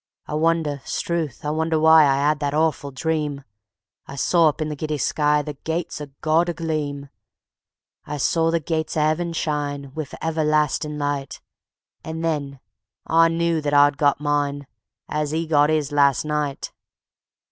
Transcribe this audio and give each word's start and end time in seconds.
I 0.25 0.33
wonder, 0.33 0.81
'struth, 0.83 1.45
I 1.45 1.51
wonder 1.51 1.79
why 1.79 2.05
I 2.05 2.15
'ad 2.31 2.39
that 2.39 2.55
'orful 2.55 2.89
dream? 2.89 3.43
I 4.07 4.15
saw 4.15 4.49
up 4.49 4.59
in 4.59 4.67
the 4.69 4.75
giddy 4.75 4.97
sky 4.97 5.43
The 5.43 5.53
gates 5.63 6.01
o' 6.01 6.07
God 6.21 6.49
agleam; 6.49 7.09
I 8.05 8.17
saw 8.17 8.49
the 8.49 8.59
gates 8.59 8.97
o' 8.97 9.11
'eaven 9.11 9.31
shine 9.33 9.91
Wiv 9.93 10.15
everlastin' 10.19 10.97
light: 10.97 11.39
And 12.03 12.25
then... 12.25 12.59
I 13.05 13.27
knew 13.27 13.61
that 13.61 13.75
I'd 13.75 13.97
got 13.99 14.19
mine, 14.19 14.65
As 15.07 15.35
'e 15.35 15.45
got 15.45 15.69
'is 15.69 15.91
last 15.91 16.25
night. 16.25 16.71